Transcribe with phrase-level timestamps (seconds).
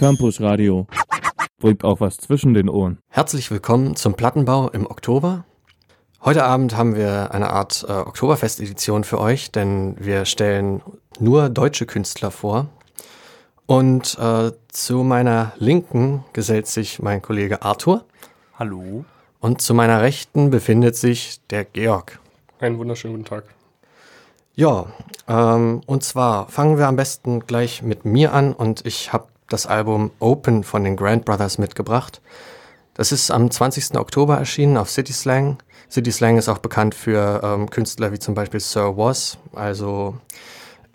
[0.00, 0.86] Campus Radio.
[1.58, 2.96] Bringt auch was zwischen den Ohren.
[3.10, 5.44] Herzlich willkommen zum Plattenbau im Oktober.
[6.24, 10.80] Heute Abend haben wir eine Art äh, Oktoberfest-Edition für euch, denn wir stellen
[11.18, 12.70] nur deutsche Künstler vor.
[13.66, 18.06] Und äh, zu meiner Linken gesellt sich mein Kollege Arthur.
[18.58, 19.04] Hallo.
[19.38, 22.20] Und zu meiner Rechten befindet sich der Georg.
[22.58, 23.44] Einen wunderschönen guten Tag.
[24.54, 24.86] Ja,
[25.28, 29.66] ähm, und zwar fangen wir am besten gleich mit mir an und ich habe das
[29.66, 32.22] Album Open von den Grand Brothers mitgebracht.
[32.94, 33.96] Das ist am 20.
[33.98, 35.58] Oktober erschienen auf City Slang.
[35.90, 40.16] City Slang ist auch bekannt für ähm, Künstler wie zum Beispiel Sir Was, also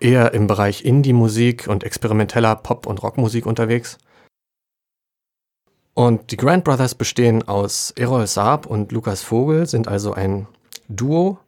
[0.00, 3.98] eher im Bereich Indie-Musik und experimenteller Pop- und Rockmusik unterwegs.
[5.94, 10.46] Und die Grand Brothers bestehen aus Errol Saab und Lukas Vogel, sind also ein
[10.88, 11.38] Duo.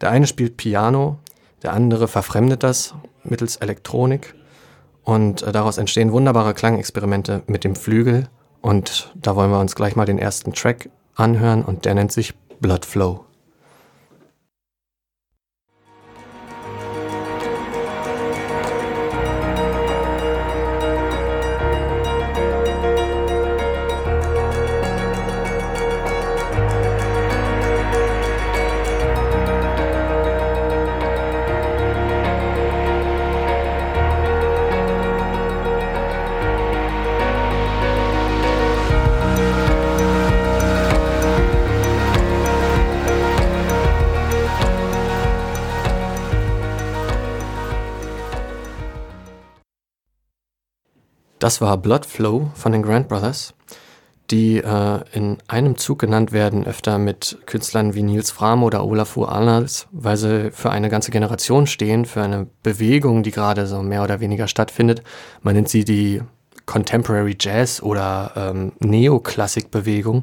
[0.00, 1.18] Der eine spielt Piano,
[1.62, 4.34] der andere verfremdet das mittels Elektronik.
[5.04, 8.28] Und äh, daraus entstehen wunderbare Klangexperimente mit dem Flügel.
[8.60, 12.34] Und da wollen wir uns gleich mal den ersten Track anhören und der nennt sich
[12.60, 13.24] Blood Flow.
[51.44, 53.52] Das war Blood Flow von den Grand Brothers,
[54.30, 59.30] die äh, in einem Zug genannt werden, öfter mit Künstlern wie Nils Fram oder Olafur
[59.30, 64.02] Arnalds, weil sie für eine ganze Generation stehen, für eine Bewegung, die gerade so mehr
[64.02, 65.02] oder weniger stattfindet.
[65.42, 66.22] Man nennt sie die
[66.64, 70.22] Contemporary Jazz oder ähm, Neoklassik-Bewegung.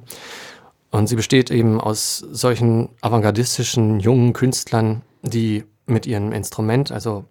[0.90, 7.26] Und sie besteht eben aus solchen avantgardistischen jungen Künstlern, die mit ihrem Instrument, also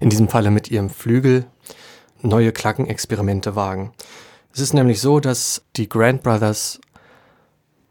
[0.00, 1.44] in diesem Falle mit ihrem Flügel,
[2.26, 3.92] neue Klangexperimente wagen.
[4.52, 6.80] Es ist nämlich so, dass die Grand Brothers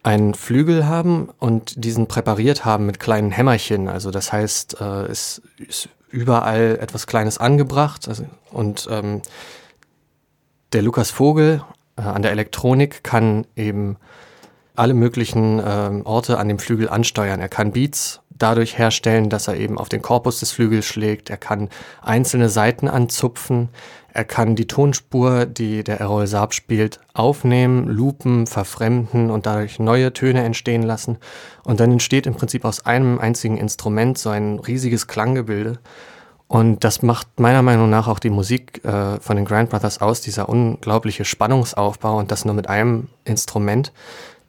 [0.03, 3.87] einen Flügel haben und diesen präpariert haben mit kleinen Hämmerchen.
[3.87, 8.07] Also das heißt, äh, es ist überall etwas Kleines angebracht.
[8.07, 9.21] Also, und ähm,
[10.73, 11.63] der Lukas Vogel
[11.97, 13.97] äh, an der Elektronik kann eben
[14.75, 17.39] alle möglichen äh, Orte an dem Flügel ansteuern.
[17.39, 21.29] Er kann Beats dadurch herstellen, dass er eben auf den Korpus des Flügels schlägt.
[21.29, 21.69] Er kann
[22.01, 23.69] einzelne Seiten anzupfen.
[24.13, 30.13] Er kann die Tonspur, die der Errol Saab spielt, aufnehmen, loopen, verfremden und dadurch neue
[30.13, 31.17] Töne entstehen lassen.
[31.63, 35.79] Und dann entsteht im Prinzip aus einem einzigen Instrument so ein riesiges Klanggebilde.
[36.47, 40.21] Und das macht meiner Meinung nach auch die Musik äh, von den Grand Brothers aus,
[40.21, 43.91] dieser unglaubliche Spannungsaufbau und das nur mit einem Instrument,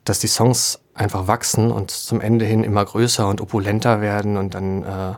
[0.08, 4.54] dass die Songs einfach wachsen und zum Ende hin immer größer und opulenter werden und
[4.54, 5.10] dann äh,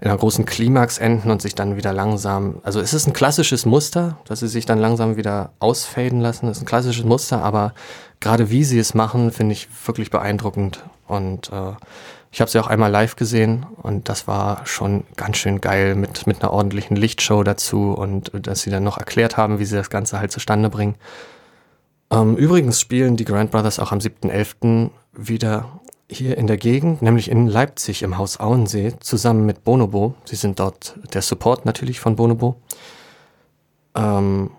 [0.00, 2.60] in einer großen Klimax enden und sich dann wieder langsam.
[2.62, 6.46] Also es ist ein klassisches Muster, dass sie sich dann langsam wieder ausfaden lassen.
[6.46, 7.74] Das ist ein klassisches Muster, aber
[8.20, 10.82] gerade wie sie es machen, finde ich wirklich beeindruckend.
[11.06, 11.72] Und äh,
[12.30, 16.26] ich habe sie auch einmal live gesehen und das war schon ganz schön geil mit,
[16.26, 19.90] mit einer ordentlichen Lichtshow dazu und dass sie dann noch erklärt haben, wie sie das
[19.90, 20.94] Ganze halt zustande bringen.
[22.10, 24.90] Ähm, übrigens spielen die Grand Brothers auch am 7.11.
[25.12, 25.80] wieder
[26.10, 30.14] hier in der Gegend, nämlich in Leipzig im Haus Auensee, zusammen mit Bonobo.
[30.24, 32.56] Sie sind dort der Support natürlich von Bonobo.
[33.94, 34.50] Ähm,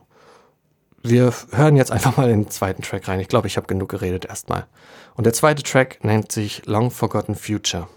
[1.01, 3.19] wir hören jetzt einfach mal den zweiten Track rein.
[3.19, 4.67] Ich glaube, ich habe genug geredet erstmal.
[5.15, 7.87] Und der zweite Track nennt sich Long Forgotten Future.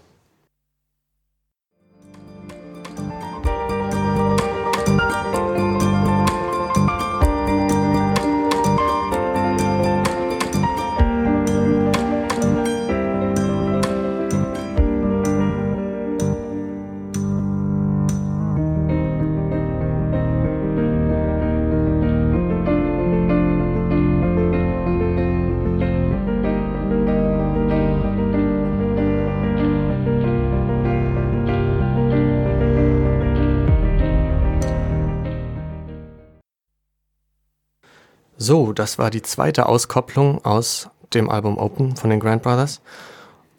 [38.43, 42.81] So, das war die zweite Auskopplung aus dem Album Open von den Grand Brothers.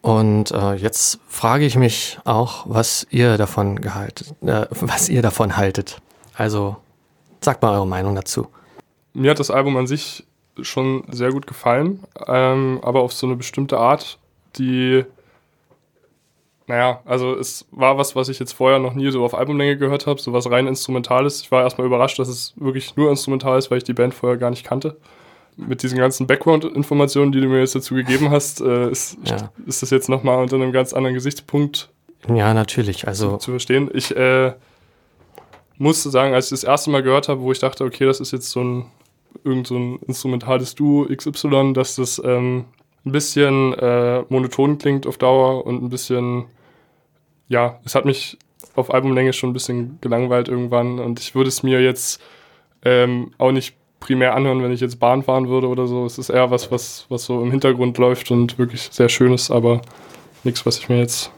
[0.03, 5.57] Und äh, jetzt frage ich mich auch, was ihr davon gehalten, äh, was ihr davon
[5.57, 6.03] haltet.
[6.35, 6.75] Also
[7.41, 8.47] sagt mal eure Meinung dazu.
[9.13, 10.23] Mir hat das Album an sich
[10.61, 14.19] schon sehr gut gefallen, ähm, aber auf so eine bestimmte Art,
[14.55, 15.03] die
[16.67, 20.07] naja, also es war was, was ich jetzt vorher noch nie so auf Albumlänge gehört
[20.07, 21.41] habe, so was rein Instrumentales.
[21.41, 24.37] Ich war erstmal überrascht, dass es wirklich nur instrumental ist, weil ich die Band vorher
[24.37, 24.97] gar nicht kannte.
[25.57, 29.51] Mit diesen ganzen Background-Informationen, die du mir jetzt dazu gegeben hast, äh, ist, Ja.
[29.65, 31.89] ist das jetzt nochmal unter einem ganz anderen Gesichtspunkt
[32.27, 33.07] Ja, natürlich.
[33.07, 33.89] Also, zu verstehen.
[33.93, 34.51] Ich äh,
[35.77, 38.31] musste sagen, als ich das erste Mal gehört habe, wo ich dachte, okay, das ist
[38.31, 38.85] jetzt so ein
[39.43, 42.65] irgend so ein instrumentales Duo XY, dass das ähm,
[43.05, 46.45] ein bisschen äh, monoton klingt auf Dauer und ein bisschen,
[47.47, 48.37] ja, es hat mich
[48.75, 52.21] auf Albumlänge schon ein bisschen gelangweilt irgendwann und ich würde es mir jetzt
[52.83, 56.05] ähm, auch nicht primär anhören, wenn ich jetzt Bahn fahren würde oder so.
[56.05, 59.49] Es ist eher was, was, was so im Hintergrund läuft und wirklich sehr schön ist,
[59.49, 59.81] aber
[60.43, 61.31] nichts, was ich mir jetzt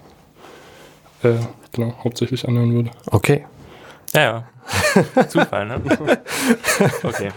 [1.23, 1.35] äh,
[1.71, 2.91] genau, hauptsächlich anhören würde.
[3.11, 3.45] okay.
[4.13, 4.47] Ja, ja.
[5.29, 5.81] Zufall, ne?
[7.03, 7.31] Okay.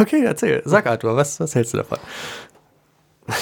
[0.00, 0.62] Okay, erzähl.
[0.64, 1.98] Sag Arthur, was, was hältst du davon?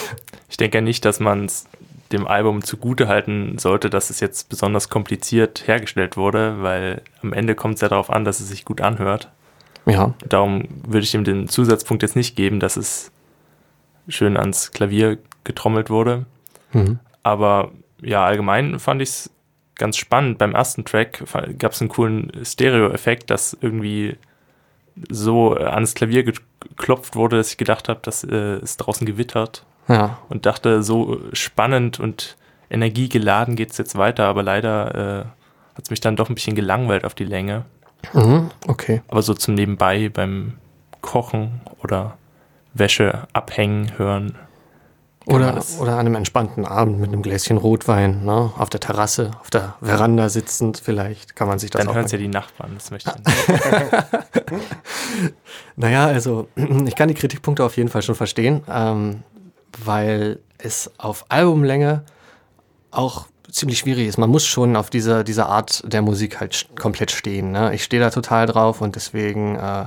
[0.47, 1.67] Ich denke ja nicht, dass man es
[2.13, 7.57] dem Album zugute halten sollte, dass es jetzt besonders kompliziert hergestellt wurde, weil am Ende
[7.57, 9.31] kommt es ja darauf an, dass es sich gut anhört.
[9.85, 13.11] Ja, Darum würde ich ihm den Zusatzpunkt jetzt nicht geben, dass es
[14.09, 16.27] schön ans Klavier getrommelt wurde.
[16.73, 17.01] mhm.
[17.23, 17.73] Aber
[18.03, 19.31] ja, allgemein fand ich es
[19.77, 20.37] ganz spannend.
[20.37, 21.25] Beim ersten Track
[21.59, 24.17] gab es einen coolen Stereo-Effekt, dass irgendwie
[25.09, 29.65] so äh, ans Klavier geklopft wurde, dass ich gedacht habe, dass äh, es draußen gewittert
[29.89, 30.19] ja.
[30.29, 32.37] und dachte, so spannend und
[32.71, 35.25] energiegeladen geht es jetzt weiter, aber leider äh,
[35.77, 37.65] hat es mich dann doch ein bisschen gelangweilt auf die Länge.
[38.13, 38.51] Mhm.
[38.67, 39.03] Okay.
[39.09, 40.55] Aber so zum Nebenbei beim
[41.01, 42.17] Kochen oder
[42.75, 44.37] Wäsche abhängen hören.
[45.27, 48.53] Oder, oder an einem entspannten Abend mit einem Gläschen Rotwein, ne?
[48.59, 52.05] auf der Terrasse, auf der Veranda sitzend vielleicht, kann man sich das Dann auch hören
[52.05, 53.25] es ja die Nachbarn, das möchte ich
[54.51, 54.63] nicht.
[55.77, 56.49] Naja, also
[56.87, 59.23] ich kann die Kritikpunkte auf jeden Fall schon verstehen, ähm,
[59.85, 62.05] weil es auf Albumlänge
[62.91, 64.19] auch ziemlich schwierig ist.
[64.19, 67.53] Man muss schon auf dieser, dieser Art der Musik halt komplett stehen.
[67.53, 67.75] Ne?
[67.75, 69.87] Ich stehe da total drauf und deswegen, äh,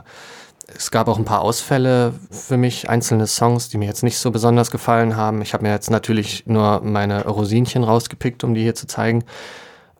[0.67, 4.31] es gab auch ein paar Ausfälle für mich, einzelne Songs, die mir jetzt nicht so
[4.31, 5.41] besonders gefallen haben.
[5.41, 9.23] Ich habe mir jetzt natürlich nur meine Rosinchen rausgepickt, um die hier zu zeigen.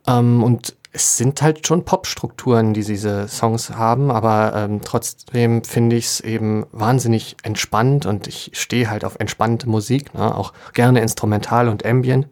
[0.08, 5.96] Ähm, und es sind halt schon Popstrukturen, die diese Songs haben, aber ähm, trotzdem finde
[5.96, 10.34] ich es eben wahnsinnig entspannt und ich stehe halt auf entspannte Musik, ne?
[10.34, 12.28] auch gerne instrumental und ambient.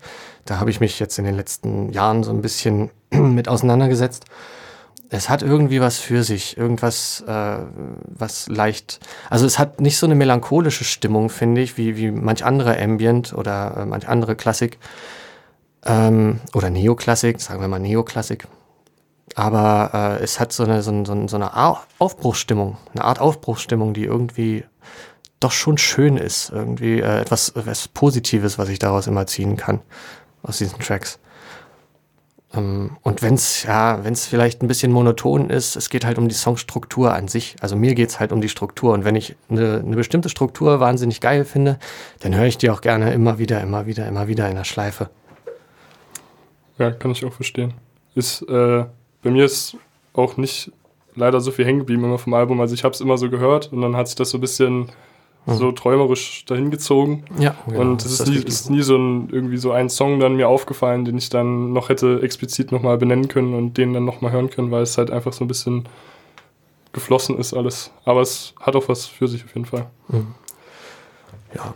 [0.45, 4.25] Da habe ich mich jetzt in den letzten Jahren so ein bisschen mit auseinandergesetzt.
[5.09, 7.57] Es hat irgendwie was für sich, irgendwas, äh,
[8.07, 12.43] was leicht, also es hat nicht so eine melancholische Stimmung, finde ich, wie, wie manch
[12.43, 14.79] andere Ambient oder äh, manch andere Klassik
[15.85, 18.47] ähm, oder Neoklassik, sagen wir mal Neoklassik.
[19.35, 21.51] Aber äh, es hat so eine, so, eine- so eine-
[21.99, 24.63] Aufbruchsstimmung, eine Art Aufbruchsstimmung, die irgendwie
[25.39, 26.51] doch schon schön ist.
[26.51, 29.81] Irgendwie äh, etwas, etwas Positives, was ich daraus immer ziehen kann,
[30.43, 31.19] aus diesen Tracks.
[32.53, 36.17] Ähm, und wenn es ja, wenn es vielleicht ein bisschen monoton ist, es geht halt
[36.17, 37.55] um die Songstruktur an sich.
[37.61, 38.93] Also mir geht es halt um die Struktur.
[38.93, 41.77] Und wenn ich eine, eine bestimmte Struktur wahnsinnig geil finde,
[42.19, 45.09] dann höre ich die auch gerne immer wieder, immer wieder, immer wieder in der Schleife.
[46.77, 47.73] Ja, kann ich auch verstehen.
[48.15, 48.85] Ist, äh,
[49.23, 49.77] bei mir ist
[50.13, 50.71] auch nicht
[51.15, 52.59] leider so viel hängen geblieben immer vom Album.
[52.61, 54.89] Also ich habe es immer so gehört und dann hat sich das so ein bisschen
[55.47, 57.23] so träumerisch dahingezogen.
[57.37, 60.35] Ja, genau, und es ist, nie, ist nie so ein, irgendwie so ein Song dann
[60.35, 64.31] mir aufgefallen, den ich dann noch hätte explizit nochmal benennen können und den dann nochmal
[64.31, 65.87] hören können, weil es halt einfach so ein bisschen
[66.93, 67.91] geflossen ist alles.
[68.05, 69.85] Aber es hat auch was für sich auf jeden Fall.
[71.53, 71.73] Ja,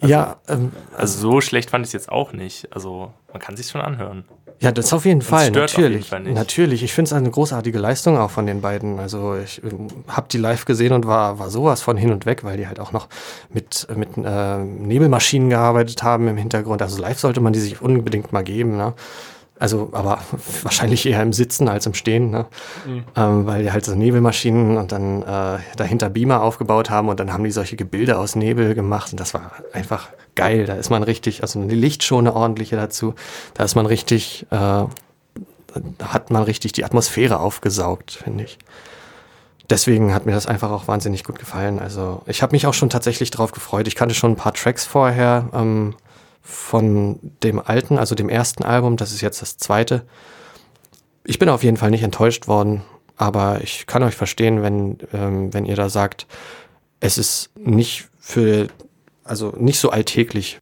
[0.00, 2.74] ja, ähm, Also so schlecht fand ich es jetzt auch nicht.
[2.74, 4.24] Also man kann sich schon anhören.
[4.60, 5.92] ja, das auf jeden Fall, stört auf natürlich.
[5.92, 6.34] jeden Fall nicht.
[6.34, 9.00] Natürlich, ich finde es eine großartige Leistung auch von den beiden.
[9.00, 12.44] Also ich ähm, habe die live gesehen und war, war sowas von hin und weg,
[12.44, 13.08] weil die halt auch noch
[13.52, 16.80] mit, mit äh, Nebelmaschinen gearbeitet haben im Hintergrund.
[16.80, 18.76] Also live sollte man die sich unbedingt mal geben.
[18.76, 18.94] Ne?
[19.58, 20.18] Also, aber
[20.62, 22.46] wahrscheinlich eher im Sitzen als im Stehen, ne?
[23.16, 27.32] ähm, weil die halt so Nebelmaschinen und dann äh, dahinter Beamer aufgebaut haben und dann
[27.32, 30.66] haben die solche Gebilde aus Nebel gemacht und das war einfach geil.
[30.66, 33.14] Da ist man richtig, also eine Lichtshow eine ordentliche dazu,
[33.54, 34.88] da ist man richtig, äh, da
[36.08, 38.58] hat man richtig die Atmosphäre aufgesaugt, finde ich.
[39.70, 41.78] Deswegen hat mir das einfach auch wahnsinnig gut gefallen.
[41.78, 43.88] Also ich habe mich auch schon tatsächlich drauf gefreut.
[43.88, 45.94] Ich kannte schon ein paar Tracks vorher ähm,
[46.44, 48.98] von dem alten, also dem ersten Album.
[48.98, 50.04] Das ist jetzt das zweite.
[51.24, 52.82] Ich bin auf jeden Fall nicht enttäuscht worden,
[53.16, 56.26] aber ich kann euch verstehen, wenn, ähm, wenn ihr da sagt,
[57.00, 58.68] es ist nicht für,
[59.24, 60.58] also nicht so alltäglich.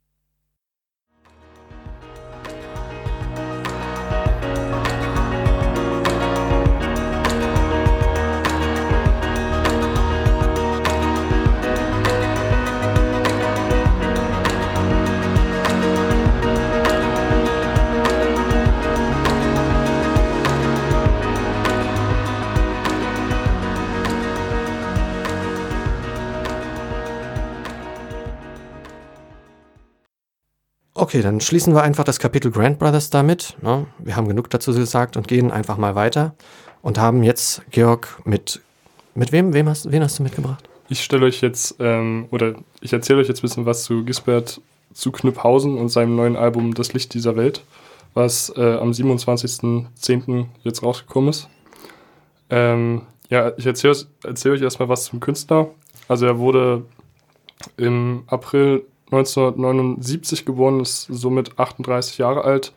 [31.02, 33.56] Okay, dann schließen wir einfach das Kapitel Grant Brothers damit.
[33.61, 33.88] Ne?
[33.99, 36.37] Wir haben genug dazu gesagt und gehen einfach mal weiter
[36.80, 38.61] und haben jetzt Georg mit
[39.16, 39.52] mit wem?
[39.52, 40.62] Wem hast, wen hast du mitgebracht?
[40.88, 44.61] Ich stelle euch jetzt ähm, oder ich erzähle euch jetzt ein bisschen was zu Gisbert
[44.94, 47.64] zu Knüpphausen und seinem neuen Album Das Licht dieser Welt,
[48.14, 50.47] was äh, am 27.10.
[50.62, 51.49] jetzt rausgekommen ist.
[52.49, 55.68] Ähm, ja, ich erzähle erzähl euch erstmal was zum Künstler.
[56.06, 56.85] Also er wurde
[57.76, 62.73] im April 1979 geboren, ist somit 38 Jahre alt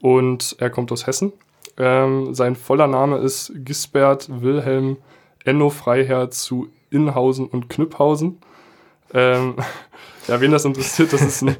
[0.00, 1.32] und er kommt aus Hessen.
[1.78, 4.98] Ähm, sein voller Name ist Gisbert Wilhelm
[5.44, 8.38] Enno Freiherr zu Inhausen und Knüpphausen.
[9.14, 9.54] Ähm,
[10.28, 11.56] ja, wen das interessiert, das ist ein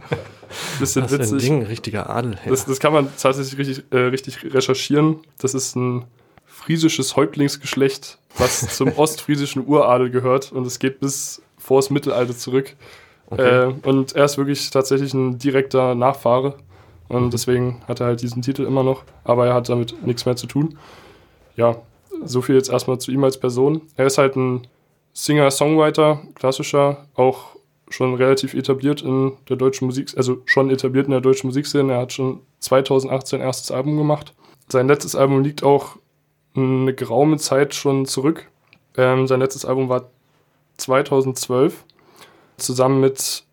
[0.79, 1.21] bisschen das witzig.
[1.21, 2.33] Ist ein Ding, richtiger Adel.
[2.45, 2.51] Ja.
[2.51, 5.21] Das, das, kann man tatsächlich richtig, äh, richtig recherchieren.
[5.39, 6.05] Das ist ein
[6.45, 12.77] friesisches Häuptlingsgeschlecht, was zum ostfriesischen Uradel gehört und es geht bis vor das Mittelalter zurück.
[13.31, 13.71] Okay.
[13.71, 16.55] Äh, und er ist wirklich tatsächlich ein direkter Nachfahre
[17.09, 20.37] und deswegen hat er halt diesen Titel immer noch, aber er hat damit nichts mehr
[20.37, 20.79] zu tun.
[21.57, 21.77] Ja,
[22.25, 23.83] so viel jetzt erstmal zu ihm als Person.
[23.97, 24.67] Er ist halt ein
[25.13, 27.57] Singer-Songwriter, klassischer, auch
[27.89, 31.93] schon relativ etabliert in der deutschen Musik, also schon etabliert in der deutschen Musikszene.
[31.93, 34.33] Er hat schon 2018 sein erstes Album gemacht.
[34.69, 35.97] Sein letztes Album liegt auch
[36.55, 38.49] eine geraume Zeit schon zurück.
[38.97, 40.11] Ähm, sein letztes Album war
[40.77, 41.85] 2012
[42.61, 43.45] zusammen mit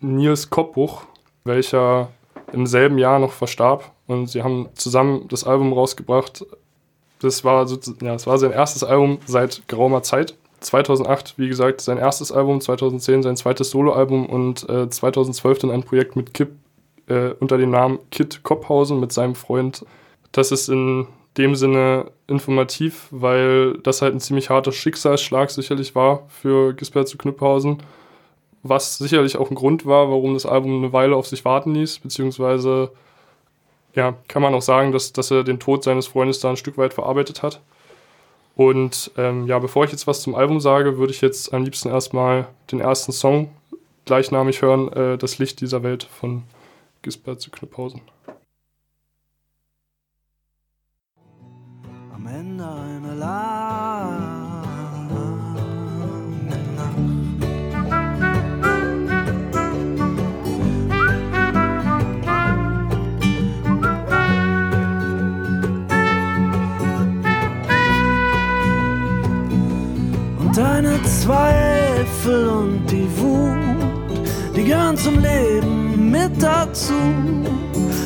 [0.00, 1.02] Nils Koppbuch,
[1.44, 2.08] welcher
[2.52, 3.90] im selben Jahr noch verstarb.
[4.06, 6.44] Und sie haben zusammen das Album rausgebracht.
[7.20, 10.34] Das war, so, ja, das war sein erstes Album seit geraumer Zeit.
[10.60, 15.82] 2008, wie gesagt, sein erstes Album, 2010 sein zweites Soloalbum und äh, 2012 dann ein
[15.82, 16.52] Projekt mit Kip
[17.08, 19.84] äh, unter dem Namen Kit Kopphausen mit seinem Freund.
[20.30, 26.24] Das ist in dem Sinne informativ, weil das halt ein ziemlich harter Schicksalsschlag sicherlich war
[26.28, 27.78] für Gisbert zu Knüpphausen
[28.62, 31.98] was sicherlich auch ein Grund war, warum das Album eine Weile auf sich warten ließ,
[31.98, 32.92] beziehungsweise
[33.94, 36.78] ja, kann man auch sagen, dass, dass er den Tod seines Freundes da ein Stück
[36.78, 37.60] weit verarbeitet hat.
[38.54, 41.88] Und ähm, ja, bevor ich jetzt was zum Album sage, würde ich jetzt am liebsten
[41.88, 43.50] erstmal den ersten Song
[44.04, 46.42] gleichnamig hören, äh, Das Licht dieser Welt von
[47.02, 48.00] Gisbert zu Knüpphausen.
[52.14, 53.61] Am Ende einer Lage
[70.54, 76.92] deine Zweifel und die Wut, die gehören zum Leben mit dazu.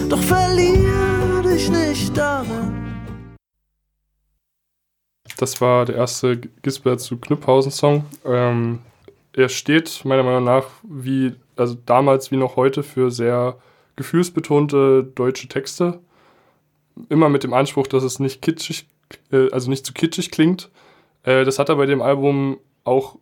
[0.09, 2.73] Doch verlier dich nicht darin.
[5.39, 8.05] Das war der erste Gisbert zu Knüpphausen-Song.
[8.25, 8.79] Ähm,
[9.33, 13.57] er steht meiner Meinung nach wie, also damals wie noch heute, für sehr
[13.97, 15.99] gefühlsbetonte deutsche Texte.
[17.09, 18.87] Immer mit dem Anspruch, dass es nicht kitschig,
[19.33, 20.71] äh, also nicht zu kitschig klingt,
[21.27, 23.19] äh, das hat er bei dem Album auch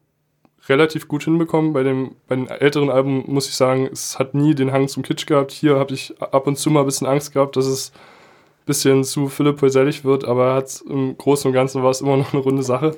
[0.68, 1.72] relativ gut hinbekommen.
[1.72, 5.02] Bei dem, bei den älteren Alben muss ich sagen, es hat nie den Hang zum
[5.02, 5.50] Kitsch gehabt.
[5.50, 9.04] Hier habe ich ab und zu mal ein bisschen Angst gehabt, dass es ein bisschen
[9.04, 12.42] zu Philipp Poisellig wird, aber hat im Großen und Ganzen war es immer noch eine
[12.42, 12.96] runde Sache.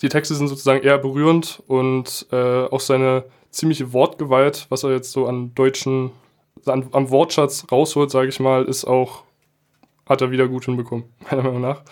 [0.00, 5.10] Die Texte sind sozusagen eher berührend und äh, auch seine ziemliche Wortgewalt, was er jetzt
[5.10, 6.12] so an deutschen,
[6.66, 9.24] an, am Wortschatz rausholt, sage ich mal, ist auch,
[10.06, 11.82] hat er wieder gut hinbekommen, meiner Meinung nach.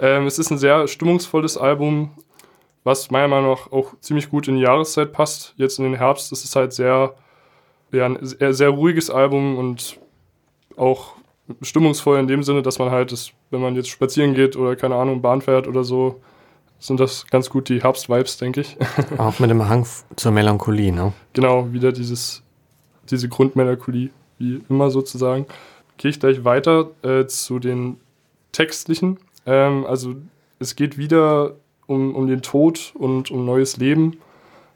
[0.00, 2.10] Ähm, es ist ein sehr stimmungsvolles Album,
[2.84, 5.54] was meiner Meinung nach auch ziemlich gut in die Jahreszeit passt.
[5.56, 7.14] Jetzt in den Herbst ist es halt sehr,
[7.92, 9.98] ja, ein sehr, sehr ruhiges Album und
[10.76, 11.14] auch
[11.62, 14.96] stimmungsvoll in dem Sinne, dass man halt, das, wenn man jetzt spazieren geht oder keine
[14.96, 16.20] Ahnung, Bahn fährt oder so,
[16.78, 18.76] sind das ganz gut die Herbst-Vibes, denke ich.
[19.18, 19.86] Auch mit dem Hang
[20.16, 21.12] zur Melancholie, ne?
[21.32, 22.42] Genau, wieder dieses,
[23.10, 25.46] diese Grundmelancholie, wie immer sozusagen.
[25.96, 27.98] Gehe ich gleich weiter äh, zu den
[28.52, 29.18] textlichen.
[29.46, 30.14] Ähm, also
[30.58, 34.18] es geht wieder um, um den Tod und um neues Leben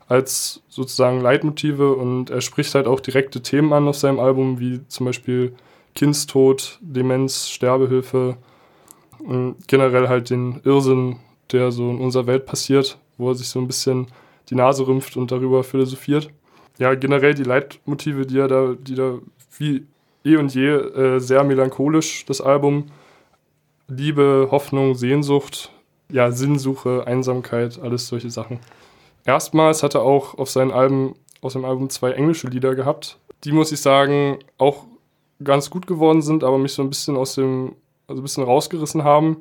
[0.09, 4.81] als sozusagen Leitmotive und er spricht halt auch direkte Themen an auf seinem Album, wie
[4.89, 5.55] zum Beispiel
[5.95, 8.37] Kindstod, Demenz, Sterbehilfe
[9.19, 11.17] und generell halt den Irrsinn,
[11.53, 14.07] der so in unserer Welt passiert, wo er sich so ein bisschen
[14.49, 16.31] die Nase rümpft und darüber philosophiert.
[16.79, 19.19] Ja, generell die Leitmotive, die er da, die da
[19.59, 19.85] wie
[20.25, 22.87] eh und je äh, sehr melancholisch, das Album,
[23.89, 25.71] Liebe, Hoffnung, Sehnsucht,
[26.11, 28.61] ja, Sinnsuche, Einsamkeit, alles solche Sachen.
[29.25, 33.19] Erstmals hat er auch auf seinen Alben, aus seinem Album zwei englische Lieder gehabt.
[33.45, 34.85] Die muss ich sagen, auch
[35.43, 37.77] ganz gut geworden sind, aber mich so ein bisschen aus dem,
[38.07, 39.39] also ein bisschen rausgerissen haben,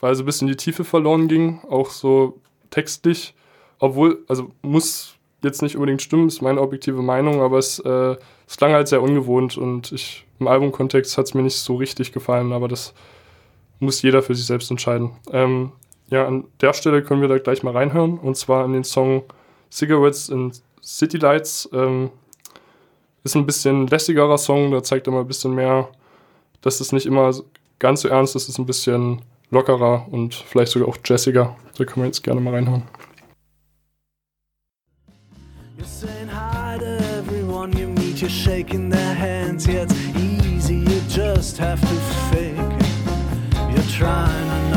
[0.00, 2.38] weil so ein bisschen die Tiefe verloren ging, auch so
[2.70, 3.34] textlich.
[3.78, 8.56] Obwohl, also muss jetzt nicht unbedingt stimmen, ist meine objektive Meinung, aber es, äh, es
[8.58, 12.52] klang halt sehr ungewohnt und ich, im Albumkontext hat es mir nicht so richtig gefallen,
[12.52, 12.92] aber das
[13.80, 15.10] muss jeder für sich selbst entscheiden.
[15.32, 15.72] Ähm,
[16.10, 19.24] ja, an der Stelle können wir da gleich mal reinhören und zwar in den Song
[19.70, 21.68] Cigarettes and City Lights.
[21.72, 22.10] Ähm,
[23.22, 25.88] ist ein bisschen lässigerer Song, da zeigt er mal ein bisschen mehr,
[26.62, 27.32] dass es nicht immer
[27.78, 31.56] ganz so ernst ist, es ist ein bisschen lockerer und vielleicht sogar auch jazziger.
[31.76, 32.82] Da können wir jetzt gerne mal reinhören.
[35.78, 39.66] You're saying hi to everyone you meet, you're shaking their hands.
[39.66, 42.29] Yeah, it's easy, you just have to
[44.00, 44.69] trying,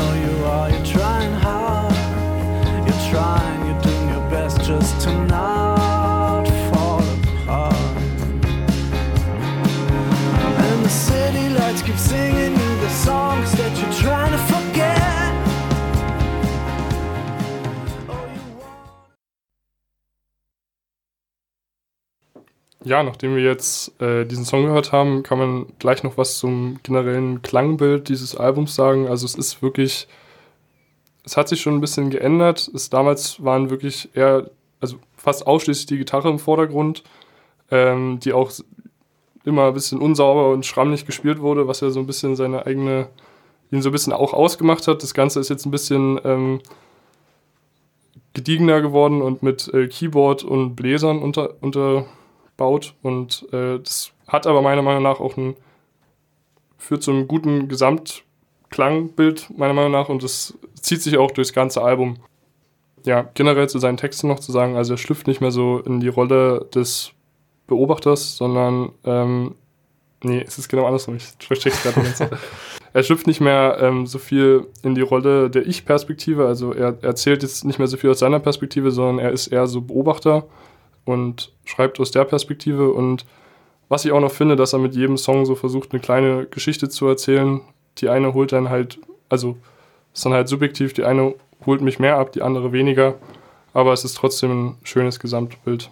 [22.85, 26.79] Ja, nachdem wir jetzt äh, diesen Song gehört haben, kann man gleich noch was zum
[26.83, 29.07] generellen Klangbild dieses Albums sagen.
[29.07, 30.07] Also es ist wirklich,
[31.23, 32.69] es hat sich schon ein bisschen geändert.
[32.73, 34.49] Es damals waren wirklich eher,
[34.81, 37.03] also fast ausschließlich die Gitarre im Vordergrund,
[37.71, 38.51] ähm, die auch
[39.45, 43.07] immer ein bisschen unsauber und schrammig gespielt wurde, was ja so ein bisschen seine eigene,
[43.71, 45.03] ihn so ein bisschen auch ausgemacht hat.
[45.03, 46.59] Das Ganze ist jetzt ein bisschen ähm,
[48.33, 51.61] gediegener geworden und mit äh, Keyboard und Bläsern unter,
[52.53, 52.95] unterbaut.
[53.01, 55.55] Und äh, das hat aber meiner Meinung nach auch ein,
[56.77, 61.81] führt zu einem guten Gesamtklangbild, meiner Meinung nach, und das zieht sich auch durchs ganze
[61.81, 62.17] Album.
[63.05, 65.99] Ja, generell zu seinen Texten noch zu sagen, also er schlüpft nicht mehr so in
[65.99, 67.11] die Rolle des
[67.67, 69.55] Beobachters, sondern ähm,
[70.23, 71.17] nee, es ist genau andersrum.
[71.17, 72.31] Ich verstecke es gerade Zeit.
[72.95, 77.41] Er schlüpft nicht mehr ähm, so viel in die Rolle der Ich-Perspektive, also er erzählt
[77.41, 80.45] jetzt nicht mehr so viel aus seiner Perspektive, sondern er ist eher so Beobachter
[81.05, 82.91] und schreibt aus der Perspektive.
[82.91, 83.25] Und
[83.89, 86.89] was ich auch noch finde, dass er mit jedem Song so versucht, eine kleine Geschichte
[86.89, 87.61] zu erzählen.
[87.99, 89.57] Die eine holt dann halt, also
[90.13, 91.35] ist dann halt subjektiv, die eine
[91.65, 93.15] holt mich mehr ab, die andere weniger.
[93.73, 95.89] Aber es ist trotzdem ein schönes Gesamtbild.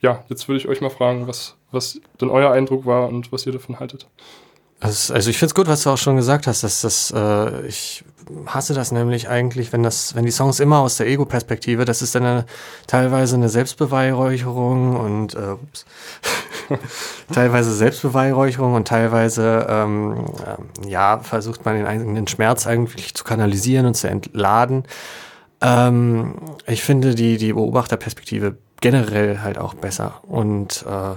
[0.00, 3.46] Ja, jetzt würde ich euch mal fragen, was, was denn euer Eindruck war und was
[3.46, 4.08] ihr davon haltet.
[4.80, 7.66] Also, also ich finde es gut, was du auch schon gesagt hast, dass das, äh,
[7.66, 8.04] ich
[8.46, 12.14] hasse das nämlich eigentlich, wenn das, wenn die Songs immer aus der Ego-Perspektive, das ist
[12.14, 12.46] dann eine,
[12.86, 15.56] teilweise eine Selbstbeweihräucherung und äh,
[17.32, 23.86] teilweise Selbstbeweihräucherung und teilweise ähm, ähm, ja versucht man den eigenen Schmerz eigentlich zu kanalisieren
[23.86, 24.84] und zu entladen.
[25.60, 26.34] Ähm,
[26.66, 31.16] ich finde die die Beobachterperspektive generell halt auch besser und äh,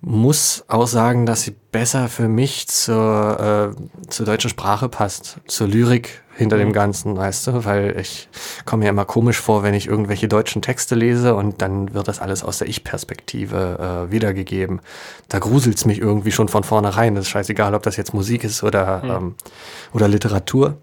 [0.00, 5.68] muss auch sagen, dass sie besser für mich zur, äh, zur deutschen Sprache passt, zur
[5.68, 8.28] Lyrik hinter dem Ganzen, weißt du, weil ich
[8.66, 12.20] komme mir immer komisch vor, wenn ich irgendwelche deutschen Texte lese und dann wird das
[12.20, 14.80] alles aus der Ich-Perspektive äh, wiedergegeben.
[15.28, 17.14] Da gruselt's mich irgendwie schon von vornherein.
[17.14, 19.34] Das ist scheißegal, ob das jetzt Musik ist oder, ähm,
[19.94, 20.76] oder Literatur.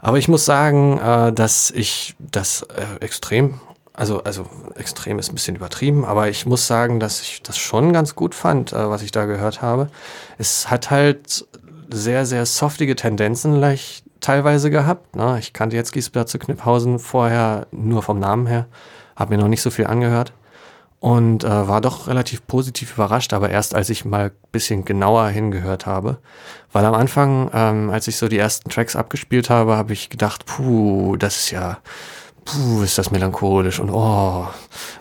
[0.00, 3.60] Aber ich muss sagen, äh, dass ich das äh, extrem,
[3.94, 7.92] also, also extrem ist ein bisschen übertrieben, aber ich muss sagen, dass ich das schon
[7.92, 9.88] ganz gut fand, äh, was ich da gehört habe.
[10.36, 11.46] Es hat halt
[11.92, 15.14] sehr, sehr softige Tendenzen leicht teilweise gehabt.
[15.14, 15.38] Ne?
[15.38, 18.66] Ich kannte jetzt Giesbert zu Kniphausen vorher nur vom Namen her,
[19.14, 20.32] habe mir noch nicht so viel angehört
[20.98, 25.84] und äh, war doch relativ positiv überrascht, aber erst als ich mal bisschen genauer hingehört
[25.84, 26.16] habe.
[26.72, 30.46] Weil am Anfang, ähm, als ich so die ersten Tracks abgespielt habe, habe ich gedacht,
[30.46, 31.78] puh, das ist ja,
[32.44, 34.46] puh, ist das melancholisch und oh,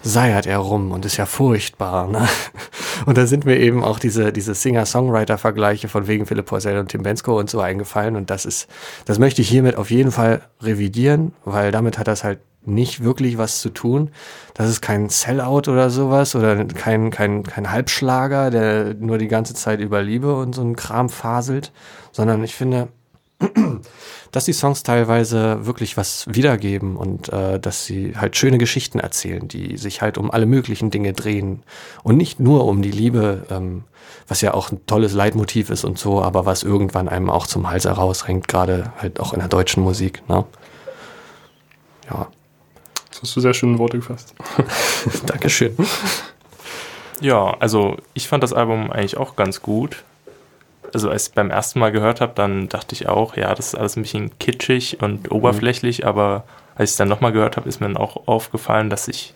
[0.02, 2.08] seiert er rum und ist ja furchtbar.
[2.08, 2.28] Ne?
[3.06, 7.04] Und da sind mir eben auch diese, diese Singer-Songwriter-Vergleiche von wegen Philipp Poisel und Tim
[7.04, 8.16] Bensko und so eingefallen.
[8.16, 8.68] Und das ist,
[9.06, 13.38] das möchte ich hiermit auf jeden Fall revidieren, weil damit hat das halt nicht wirklich
[13.38, 14.12] was zu tun.
[14.54, 19.54] Das ist kein Sellout oder sowas oder kein, kein, kein Halbschlager, der nur die ganze
[19.54, 21.72] Zeit über Liebe und so ein Kram faselt,
[22.12, 22.88] sondern ich finde,
[24.32, 29.48] dass die Songs teilweise wirklich was wiedergeben und äh, dass sie halt schöne Geschichten erzählen,
[29.48, 31.64] die sich halt um alle möglichen Dinge drehen
[32.04, 33.84] und nicht nur um die Liebe, ähm,
[34.28, 37.70] was ja auch ein tolles Leitmotiv ist und so, aber was irgendwann einem auch zum
[37.70, 40.28] Hals herausrenkt, gerade halt auch in der deutschen Musik.
[40.28, 40.46] Ne?
[42.10, 42.28] Ja,
[43.12, 44.34] Das hast du sehr schön in Worte gefasst.
[45.28, 45.76] Dankeschön.
[47.22, 50.04] Ja, also ich fand das Album eigentlich auch ganz gut.
[50.94, 53.76] Also als ich beim ersten Mal gehört habe, dann dachte ich auch, ja, das ist
[53.76, 56.44] alles ein bisschen kitschig und oberflächlich, aber
[56.76, 59.34] als ich es dann nochmal gehört habe, ist mir dann auch aufgefallen, dass ich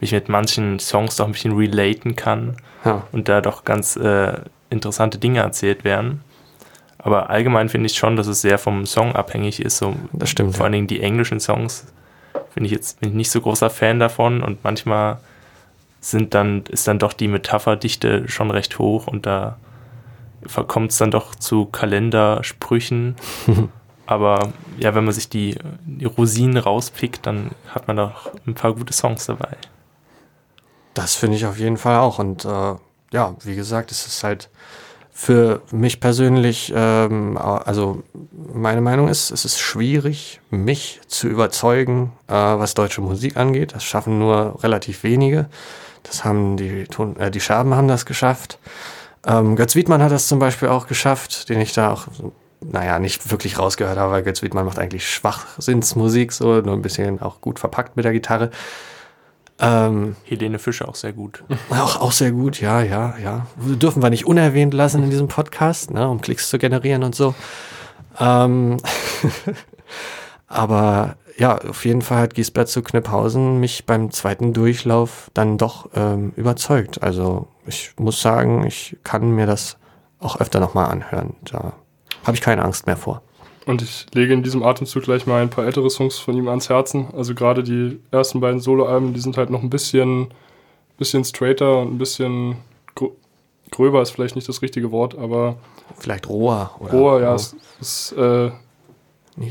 [0.00, 3.04] mich mit manchen Songs doch ein bisschen relaten kann Ja.
[3.12, 4.32] und da doch ganz äh,
[4.70, 6.22] interessante Dinge erzählt werden.
[6.98, 9.78] Aber allgemein finde ich schon, dass es sehr vom Song abhängig ist.
[9.78, 10.64] So, Das stimmt, Vor ja.
[10.64, 11.86] allen Dingen die englischen Songs
[12.52, 15.18] finde ich jetzt bin ich nicht so großer Fan davon und manchmal
[16.00, 19.56] sind dann, ist dann doch die Metapherdichte schon recht hoch und da
[20.66, 23.16] kommt es dann doch zu Kalendersprüchen.
[24.06, 28.74] Aber ja, wenn man sich die, die Rosinen rauspickt, dann hat man doch ein paar
[28.74, 29.56] gute Songs dabei.
[30.94, 32.18] Das finde ich auf jeden Fall auch.
[32.18, 32.74] Und äh,
[33.12, 34.50] ja, wie gesagt, es ist halt
[35.12, 38.02] für mich persönlich, ähm, also
[38.52, 43.74] meine Meinung ist, es ist schwierig, mich zu überzeugen, äh, was deutsche Musik angeht.
[43.74, 45.48] Das schaffen nur relativ wenige.
[46.02, 46.86] Das haben die,
[47.18, 48.58] äh, die Scherben haben das geschafft.
[49.26, 52.06] Ähm, Götz Wiedmann hat das zum Beispiel auch geschafft, den ich da auch,
[52.60, 57.20] naja, nicht wirklich rausgehört habe, weil Götz Wiedmann macht eigentlich Schwachsinnsmusik, so, nur ein bisschen
[57.20, 58.50] auch gut verpackt mit der Gitarre.
[59.62, 61.44] Ähm, Helene Fischer auch sehr gut.
[61.68, 63.46] Auch, auch sehr gut, ja, ja, ja.
[63.56, 67.34] Dürfen wir nicht unerwähnt lassen in diesem Podcast, ne, um Klicks zu generieren und so.
[68.18, 68.78] Ähm,
[70.46, 75.90] aber ja, auf jeden Fall hat Giesbert zu Kniphausen mich beim zweiten Durchlauf dann doch
[75.94, 77.02] ähm, überzeugt.
[77.02, 79.78] Also ich muss sagen, ich kann mir das
[80.18, 81.34] auch öfter nochmal anhören.
[81.44, 81.72] Da
[82.24, 83.22] habe ich keine Angst mehr vor.
[83.66, 86.68] Und ich lege in diesem Atemzug gleich mal ein paar ältere Songs von ihm ans
[86.68, 87.06] Herzen.
[87.16, 90.28] Also gerade die ersten beiden Soloalben, die sind halt noch ein bisschen,
[90.98, 92.56] bisschen straighter und ein bisschen
[93.70, 95.56] gröber ist vielleicht nicht das richtige Wort, aber
[95.96, 96.72] vielleicht roher.
[96.80, 98.50] Oder roher, ja, es ist äh,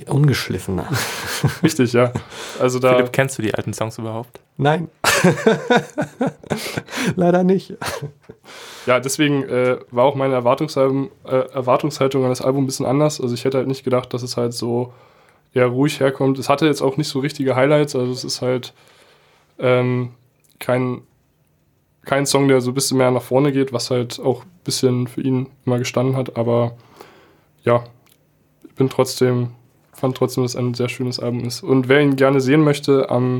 [0.07, 0.87] ungeschliffener.
[1.63, 2.11] Richtig, ja.
[2.59, 4.39] Also da Philipp, kennst du die alten Songs überhaupt?
[4.57, 4.89] Nein.
[7.15, 7.75] Leider nicht.
[8.85, 13.21] Ja, deswegen äh, war auch meine Erwartungshaltung, äh, Erwartungshaltung an das Album ein bisschen anders.
[13.21, 14.93] Also ich hätte halt nicht gedacht, dass es halt so
[15.53, 16.39] eher ruhig herkommt.
[16.39, 18.73] Es hatte jetzt auch nicht so richtige Highlights, also es ist halt
[19.59, 20.11] ähm,
[20.59, 21.01] kein,
[22.05, 25.07] kein Song, der so ein bisschen mehr nach vorne geht, was halt auch ein bisschen
[25.07, 26.37] für ihn immer gestanden hat.
[26.37, 26.73] Aber
[27.63, 27.83] ja,
[28.63, 29.51] ich bin trotzdem
[29.99, 31.61] fand trotzdem, dass es ein sehr schönes Album ist.
[31.61, 33.39] Und wer ihn gerne sehen möchte, am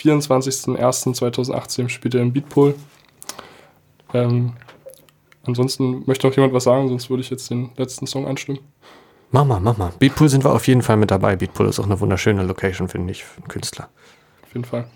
[0.00, 2.74] 24.01.2018 spielt er im Beatpool.
[4.14, 4.52] Ähm,
[5.44, 8.60] ansonsten möchte noch jemand was sagen, sonst würde ich jetzt den letzten Song anstimmen.
[9.30, 9.92] Mach mal, mach mal.
[9.98, 11.36] Beatpool sind wir auf jeden Fall mit dabei.
[11.36, 13.88] Beatpool ist auch eine wunderschöne Location, finde ich, für einen Künstler.
[14.42, 14.86] Auf jeden Fall.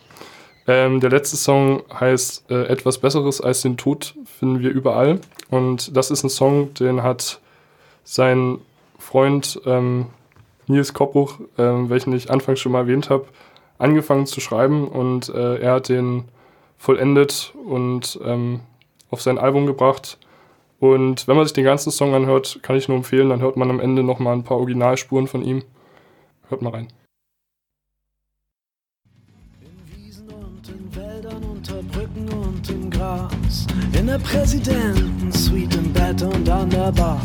[0.66, 5.20] Ähm, der letzte Song heißt äh, Etwas Besseres als den Tod finden wir überall.
[5.50, 7.40] Und das ist ein Song, den hat
[8.04, 8.58] sein
[8.98, 10.06] Freund ähm,
[10.66, 13.26] Nils Koppbuch, äh, welchen ich anfangs schon mal erwähnt habe,
[13.82, 16.24] angefangen zu schreiben und äh, er hat den
[16.78, 18.60] vollendet und ähm,
[19.10, 20.18] auf sein Album gebracht.
[20.78, 23.70] Und wenn man sich den ganzen Song anhört, kann ich nur empfehlen, dann hört man
[23.70, 25.62] am Ende nochmal ein paar Originalspuren von ihm.
[26.48, 26.88] Hört mal rein.
[29.60, 33.66] In Wiesen und in Wäldern, unter Brücken und im Gras.
[33.96, 37.20] In der Präsidentensuite im Bett und an der Bar.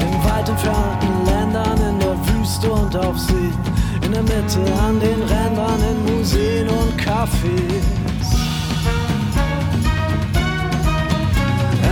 [0.00, 3.79] In weit entfernten Ländern, in der Wüste und auf See.
[4.12, 7.86] In Mitte, an den Rändern, in Museen und Cafés.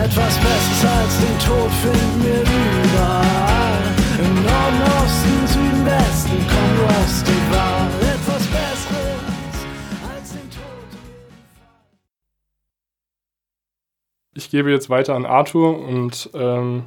[0.03, 3.79] Etwas Besseres als den Tod finden wir überall.
[4.19, 7.89] Im Norden, Osten, Süden, Westen, komm, du hast die Wahl.
[8.01, 9.55] Etwas Besseres
[10.13, 10.99] als den Tod.
[14.35, 16.83] Ich gebe jetzt weiter an Arthur und ähm,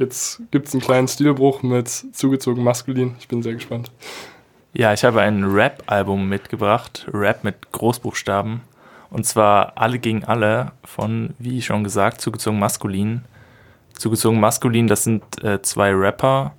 [0.00, 3.16] Jetzt gibt es einen kleinen Stilbruch mit zugezogen maskulin.
[3.18, 3.92] Ich bin sehr gespannt.
[4.72, 7.06] Ja, ich habe ein Rap-Album mitgebracht.
[7.12, 8.62] Rap mit Großbuchstaben.
[9.10, 13.26] Und zwar Alle gegen Alle von, wie schon gesagt, zugezogen maskulin.
[13.92, 16.54] Zugezogen maskulin, das sind äh, zwei Rapper,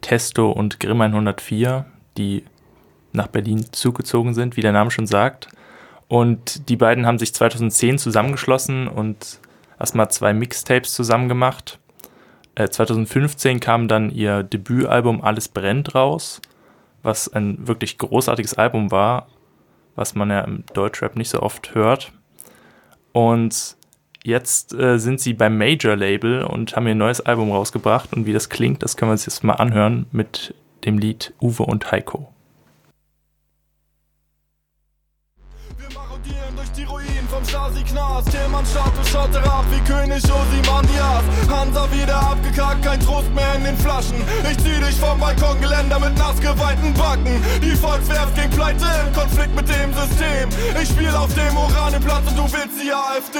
[0.00, 1.86] Testo und Grimm 104,
[2.18, 2.42] die
[3.12, 5.46] nach Berlin zugezogen sind, wie der Name schon sagt.
[6.08, 9.38] Und die beiden haben sich 2010 zusammengeschlossen und
[9.78, 11.78] erstmal zwei Mixtapes zusammen gemacht.
[12.68, 16.40] 2015 äh, kam dann ihr Debütalbum Alles brennt raus,
[17.02, 19.28] was ein wirklich großartiges Album war,
[19.96, 22.12] was man ja im Deutschrap nicht so oft hört.
[23.12, 23.76] Und
[24.24, 28.12] jetzt äh, sind sie beim Major-Label und haben ihr neues Album rausgebracht.
[28.12, 31.64] Und wie das klingt, das können wir uns jetzt mal anhören mit dem Lied Uwe
[31.64, 32.32] und Heiko.
[37.90, 38.30] Vom Stasi-Knast.
[38.30, 41.24] Tillmann-Status schaut herab wie König Ozymandias.
[41.50, 44.16] Hansa wieder abgekackt, kein Trost mehr in den Flaschen.
[44.50, 47.42] Ich zieh dich vom Balkongeländer mit nassgeweinten Backen.
[47.62, 50.48] Die Volkswerft ging pleite im Konflikt mit dem System.
[50.80, 53.38] Ich spiel auf dem Oraneplatz und du willst die AfD.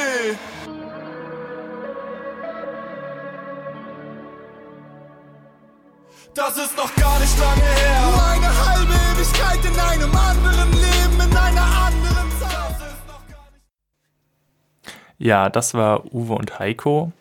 [6.34, 8.00] Das ist noch gar nicht lange her.
[8.06, 12.09] Nur eine halbe Ewigkeit in einem anderen Leben, in einer anderen
[15.20, 17.12] ja, das war Uwe und Heiko.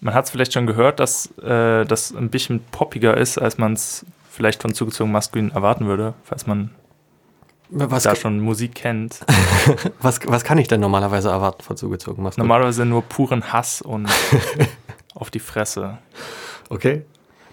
[0.00, 3.74] Man hat es vielleicht schon gehört, dass äh, das ein bisschen poppiger ist, als man
[3.74, 6.70] es vielleicht von zugezogen maskulin erwarten würde, falls man
[7.68, 9.20] Was, da schon Musik kennt.
[10.00, 12.38] was, was kann ich denn normalerweise erwarten von zugezogen Maskott?
[12.38, 14.08] Normalerweise nur puren Hass und
[15.14, 15.98] auf die Fresse.
[16.68, 17.04] Okay.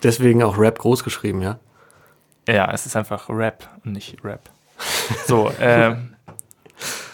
[0.03, 1.57] Deswegen auch Rap groß geschrieben, ja?
[2.47, 4.51] Ja, es ist einfach Rap und nicht Rap.
[5.25, 6.13] So, ähm.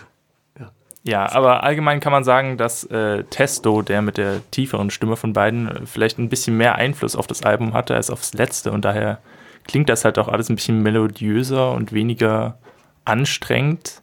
[1.03, 1.31] Ja.
[1.31, 5.67] Aber allgemein kann man sagen, dass äh, Testo, der mit der tieferen Stimme von beiden,
[5.67, 9.19] äh, vielleicht ein bisschen mehr Einfluss auf das Album hatte als aufs letzte und daher
[9.67, 12.57] klingt das halt auch alles ein bisschen melodiöser und weniger
[13.05, 14.01] anstrengend,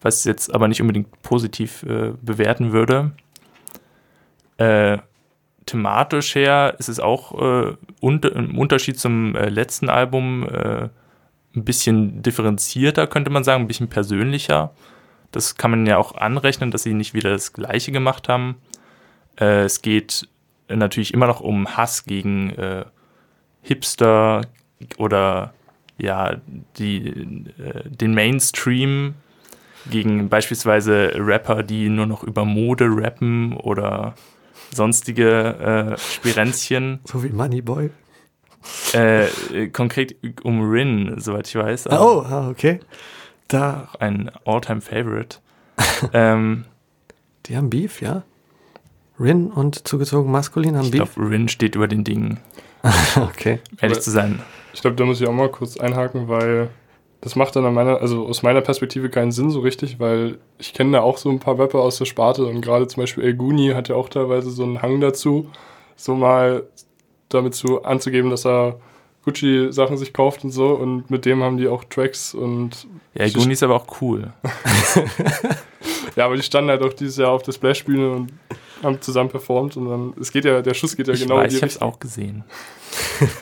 [0.00, 3.12] was ich jetzt aber nicht unbedingt positiv äh, bewerten würde.
[4.58, 4.98] Äh,
[5.66, 10.44] thematisch her ist es auch äh, unter, im Unterschied zum äh, letzten Album
[11.54, 14.72] ein bisschen differenzierter, könnte man sagen, ein bisschen persönlicher.
[15.32, 18.56] Das kann man ja auch anrechnen, dass sie nicht wieder das Gleiche gemacht haben.
[19.40, 20.28] Äh, es geht
[20.68, 22.84] natürlich immer noch um Hass gegen äh,
[23.62, 24.42] Hipster
[24.98, 25.54] oder
[25.98, 26.36] ja,
[26.78, 27.08] die,
[27.58, 29.14] äh, den Mainstream
[29.90, 34.14] gegen beispielsweise Rapper, die nur noch über Mode rappen oder
[34.72, 37.00] sonstige äh, Spirenzchen.
[37.06, 37.90] So wie Moneyboy.
[38.92, 41.88] Äh, konkret um Rin, soweit ich weiß.
[41.88, 42.78] Oh, ah, okay.
[43.52, 45.38] Da, Ein All-Time-Favorite.
[46.12, 46.64] ähm,
[47.46, 48.22] die haben Beef, ja?
[49.20, 51.14] Rin und zugezogen maskulin haben ich Beef?
[51.14, 52.40] glaube, Rin steht über den Dingen,
[53.16, 53.60] okay.
[53.80, 54.40] ehrlich Aber- zu sein.
[54.74, 56.70] Ich glaube, da muss ich auch mal kurz einhaken, weil
[57.20, 60.72] das macht dann an meiner, also aus meiner Perspektive keinen Sinn so richtig, weil ich
[60.72, 63.34] kenne da auch so ein paar Rapper aus der Sparte und gerade zum Beispiel El
[63.34, 65.50] Guni hat ja auch teilweise so einen Hang dazu,
[65.94, 66.64] so mal
[67.28, 68.80] damit zu anzugeben, dass er
[69.24, 73.52] Gucci-Sachen sich kauft und so und mit dem haben die auch Tracks und Ja, Guni
[73.52, 74.32] ist aber auch cool.
[76.16, 78.32] ja, aber die standen halt auch dieses Jahr auf der Splash-Bühne und
[78.82, 81.44] haben zusammen performt und dann, es geht ja, der Schuss geht ja Ich genau weiß,
[81.44, 81.88] in die ich habe es Richtung.
[81.92, 82.44] auch gesehen.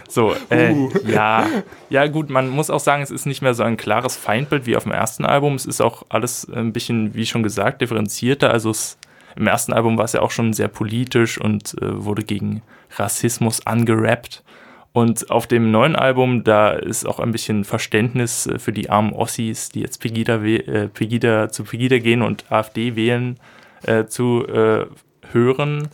[0.08, 0.90] So, äh, Uh.
[1.08, 1.46] ja,
[1.88, 4.76] ja gut, man muss auch sagen, es ist nicht mehr so ein klares Feindbild wie
[4.76, 5.54] auf dem ersten Album.
[5.54, 8.50] Es ist auch alles ein bisschen, wie schon gesagt, differenzierter.
[8.50, 8.98] Also es,
[9.36, 12.62] im ersten Album war es ja auch schon sehr politisch und äh, wurde gegen
[12.96, 14.44] Rassismus angerappt.
[14.92, 19.12] Und auf dem neuen Album, da ist auch ein bisschen Verständnis äh, für die armen
[19.12, 23.38] Ossis, die jetzt Pegida, äh, Pegida zu Pegida gehen und AfD wählen,
[23.84, 24.86] äh, zu äh,
[25.32, 25.88] hören.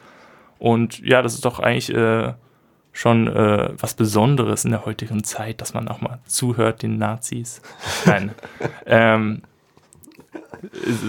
[0.58, 2.32] Und ja, das ist doch eigentlich äh,
[2.92, 7.60] schon was Besonderes in der heutigen Zeit, dass man auch mal zuhört den Nazis.
[8.06, 8.30] Nein.
[8.86, 9.42] ähm,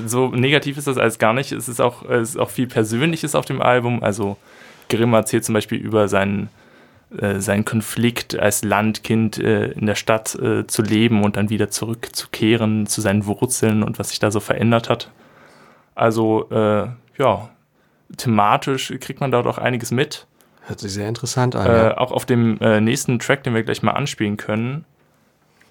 [0.05, 1.53] so negativ ist das alles gar nicht.
[1.53, 4.03] Es ist auch, es ist auch viel Persönliches auf dem Album.
[4.03, 4.35] Also
[4.89, 6.49] Grimm erzählt zum Beispiel über seinen,
[7.15, 11.69] äh, seinen Konflikt als Landkind äh, in der Stadt äh, zu leben und dann wieder
[11.69, 15.09] zurückzukehren zu seinen Wurzeln und was sich da so verändert hat.
[15.95, 17.49] Also äh, ja,
[18.17, 20.27] thematisch kriegt man dort auch einiges mit.
[20.63, 21.65] Hört sich sehr interessant an.
[21.65, 21.97] Äh, ja.
[21.97, 24.83] auch auf dem äh, nächsten Track, den wir gleich mal anspielen können,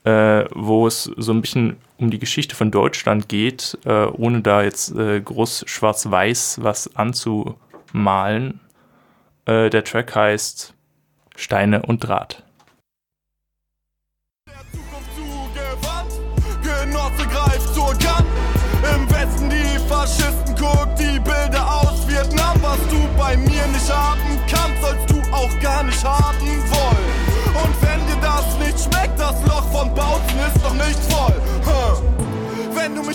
[0.05, 5.65] wo es so ein bisschen um die Geschichte von Deutschland geht, ohne da jetzt groß
[5.67, 8.61] schwarz-weiß was anzumalen.
[9.49, 10.76] Der Track heißt
[11.37, 12.43] Steine und Draht.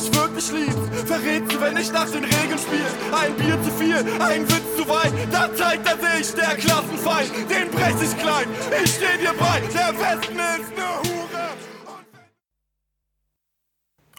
[0.01, 2.85] Mich wirklich liebst, verrätst du, wenn ich nach den Regeln spiel.
[3.11, 7.31] Ein Bier zu viel, ein Witz zu weit, dann zeigt er sich, der Klassenfeind.
[7.49, 8.47] Den brech ich klein,
[8.83, 11.49] ich steh dir bei, der Westen ist ne Hure.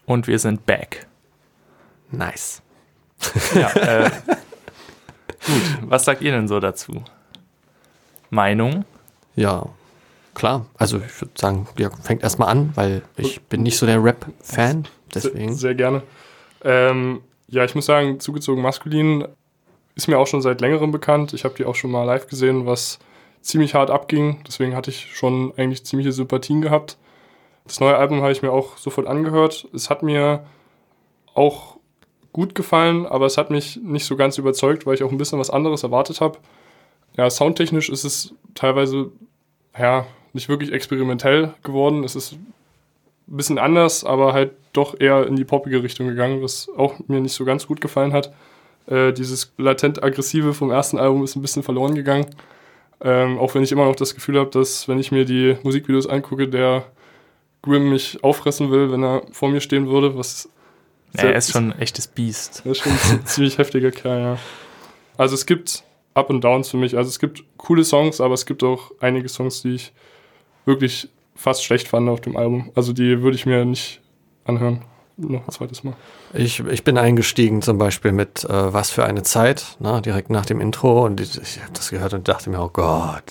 [0.07, 1.07] Und wir sind back.
[2.11, 2.63] Nice.
[3.55, 4.11] Ja, äh,
[5.47, 7.05] gut, was sagt ihr denn so dazu?
[8.31, 8.85] Meinung?
[9.37, 9.67] Ja,
[10.35, 10.67] klar.
[10.77, 14.89] Also ich würde sagen, ja, fängt erstmal an, weil ich bin nicht so der Rap-Fan.
[15.15, 15.49] Deswegen.
[15.49, 16.03] Sehr, sehr gerne.
[16.65, 19.27] Ähm, ja, ich muss sagen, zugezogen maskulin
[19.95, 21.35] ist mir auch schon seit längerem bekannt.
[21.35, 22.99] Ich habe die auch schon mal live gesehen, was
[23.43, 24.43] ziemlich hart abging.
[24.47, 26.97] Deswegen hatte ich schon eigentlich ziemliche Sympathien gehabt.
[27.65, 29.69] Das neue Album habe ich mir auch sofort angehört.
[29.75, 30.45] Es hat mir
[31.35, 31.77] auch
[32.33, 35.39] gut gefallen, aber es hat mich nicht so ganz überzeugt, weil ich auch ein bisschen
[35.39, 36.39] was anderes erwartet habe.
[37.17, 39.13] Ja, soundtechnisch ist es teilweise
[39.79, 42.05] ja, nicht wirklich experimentell geworden.
[42.05, 42.47] Es ist ein
[43.27, 47.35] bisschen anders, aber halt doch eher in die poppige Richtung gegangen, was auch mir nicht
[47.35, 48.33] so ganz gut gefallen hat.
[48.87, 52.27] Äh, dieses latent aggressive vom ersten Album ist ein bisschen verloren gegangen.
[53.05, 56.07] Ähm, auch wenn ich immer noch das Gefühl habe, dass wenn ich mir die Musikvideos
[56.07, 56.85] angucke, der
[57.63, 60.49] Grimm mich auffressen will, wenn er vor mir stehen würde, was
[61.17, 62.63] Ja, er ist schon ein echtes Biest.
[62.65, 64.39] das ist schon ein zi- ziemlich heftiger Kerl, ja.
[65.17, 66.97] Also es gibt Up und Downs für mich.
[66.97, 69.93] Also es gibt coole Songs, aber es gibt auch einige Songs, die ich
[70.65, 72.71] wirklich fast schlecht fand auf dem Album.
[72.75, 74.01] Also die würde ich mir nicht
[74.45, 74.83] anhören.
[75.19, 75.95] Noch ein zweites Mal.
[76.33, 80.47] Ich, ich bin eingestiegen zum Beispiel mit äh, Was für eine Zeit, ne, direkt nach
[80.47, 83.23] dem Intro und ich, ich habe das gehört und dachte mir, oh Gott,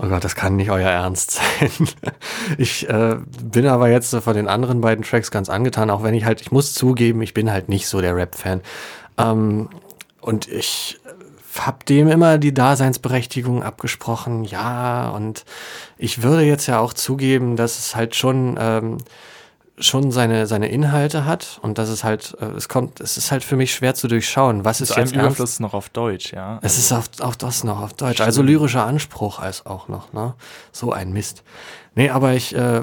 [0.00, 1.88] oh Gott, das kann nicht euer Ernst sein.
[2.58, 6.24] ich äh, bin aber jetzt von den anderen beiden Tracks ganz angetan, auch wenn ich
[6.24, 8.60] halt, ich muss zugeben, ich bin halt nicht so der Rap-Fan.
[9.16, 9.68] Ähm,
[10.20, 10.98] und ich
[11.56, 15.44] habe dem immer die Daseinsberechtigung abgesprochen, ja, und
[15.98, 18.56] ich würde jetzt ja auch zugeben, dass es halt schon...
[18.58, 18.98] Ähm,
[19.78, 23.42] schon seine, seine Inhalte hat und dass es halt, äh, es kommt, es ist halt
[23.42, 25.26] für mich schwer zu durchschauen, was ist Zu einem jetzt ernst.
[25.26, 26.58] Überfluss noch auf Deutsch, ja.
[26.62, 30.34] Es ist auch, auch das noch auf Deutsch, also lyrischer Anspruch als auch noch, ne?
[30.72, 31.42] So ein Mist.
[31.94, 32.82] Nee, aber ich, äh,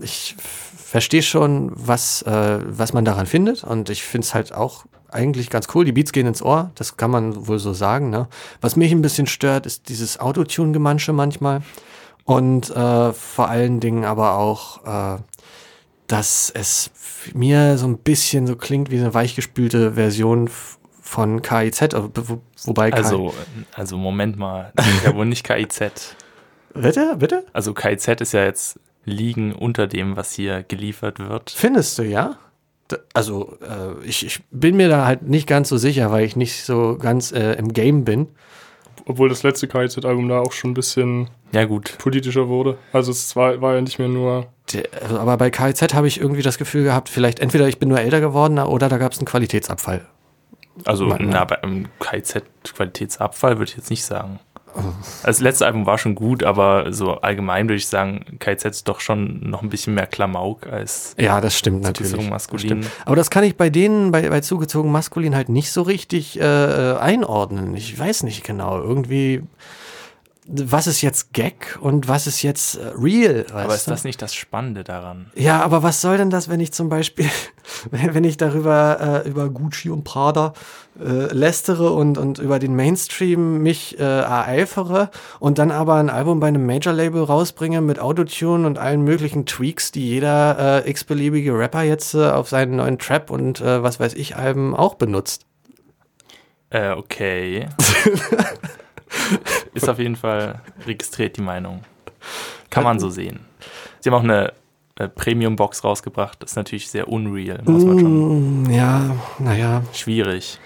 [0.00, 4.84] ich verstehe schon, was, äh, was man daran findet und ich finde es halt auch
[5.10, 5.84] eigentlich ganz cool.
[5.84, 8.28] Die Beats gehen ins Ohr, das kann man wohl so sagen, ne?
[8.60, 11.62] Was mich ein bisschen stört, ist dieses Autotune-Gemansche manchmal
[12.24, 14.84] und äh, vor allen Dingen aber auch,
[15.16, 15.18] äh,
[16.08, 16.90] dass es
[17.34, 20.50] mir so ein bisschen so klingt wie eine weichgespülte Version
[21.00, 23.34] von KIZ, wo, wobei Also,
[23.74, 25.78] also Moment mal, das ist ja wohl nicht KIZ.
[25.78, 25.90] KI
[26.74, 27.44] bitte, bitte?
[27.52, 31.50] Also KIZ ist ja jetzt liegen unter dem, was hier geliefert wird.
[31.50, 32.36] Findest du, ja?
[33.12, 36.64] Also, äh, ich, ich bin mir da halt nicht ganz so sicher, weil ich nicht
[36.64, 38.28] so ganz äh, im Game bin.
[39.06, 42.78] Obwohl das letzte KIZ-Album da auch schon ein bisschen Ja gut, politischer wurde.
[42.92, 44.46] Also es war, war ja nicht mehr nur.
[45.00, 48.00] Also, aber bei KIZ habe ich irgendwie das Gefühl gehabt, vielleicht entweder ich bin nur
[48.00, 50.06] älter geworden oder da gab es einen Qualitätsabfall.
[50.84, 52.42] also Mann, na, beim KIZ
[52.74, 54.40] Qualitätsabfall würde ich jetzt nicht sagen.
[54.78, 54.92] Also
[55.24, 59.00] das letzte Album war schon gut, aber so allgemein würde ich sagen, KIZ ist doch
[59.00, 62.12] schon noch ein bisschen mehr Klamauk als Ja, das stimmt natürlich.
[62.12, 62.66] Zugezogen Das maskulin.
[62.82, 62.90] stimmt.
[63.04, 66.42] Aber das kann ich bei denen, bei, bei zugezogen maskulin halt nicht so richtig äh,
[66.98, 67.74] einordnen.
[67.76, 68.78] Ich weiß nicht genau.
[68.80, 69.42] Irgendwie,
[70.50, 73.44] was ist jetzt Gag und was ist jetzt äh, real?
[73.52, 73.90] Aber ist du?
[73.90, 75.30] das nicht das Spannende daran?
[75.34, 77.28] Ja, aber was soll denn das, wenn ich zum Beispiel,
[77.90, 80.54] wenn wenn ich darüber äh, über Gucci und Prada
[80.98, 86.40] äh, lästere und, und über den Mainstream mich äh, ereifere und dann aber ein Album
[86.40, 91.82] bei einem Major-Label rausbringe mit Autotune und allen möglichen Tweaks, die jeder äh, x-beliebige Rapper
[91.82, 95.44] jetzt äh, auf seinen neuen Trap und äh, was weiß ich Alben auch benutzt.
[96.70, 97.68] Äh, okay.
[99.74, 101.82] ist auf jeden Fall registriert die Meinung.
[102.70, 103.40] Kann man so sehen.
[104.00, 104.52] Sie haben auch eine
[104.96, 106.42] äh, Premium-Box rausgebracht.
[106.42, 107.62] Das ist natürlich sehr unreal.
[107.64, 108.62] Muss man schon.
[108.64, 109.82] Mm, ja, naja.
[109.92, 110.58] Schwierig.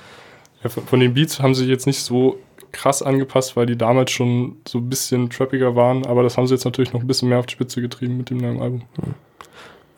[0.63, 2.39] Ja, von, von den Beats haben sie jetzt nicht so
[2.73, 6.07] krass angepasst, weil die damals schon so ein bisschen trappiger waren.
[6.07, 8.31] Aber das haben sie jetzt natürlich noch ein bisschen mehr auf die Spitze getrieben mit
[8.31, 8.83] dem neuen Album.